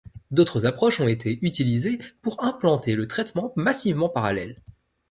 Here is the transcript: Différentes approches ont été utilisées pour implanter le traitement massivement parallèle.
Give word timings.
Différentes 0.31 0.65
approches 0.65 0.99
ont 0.99 1.07
été 1.07 1.37
utilisées 1.43 1.99
pour 2.23 2.43
implanter 2.43 2.95
le 2.95 3.05
traitement 3.05 3.53
massivement 3.55 4.09
parallèle. 4.09 4.59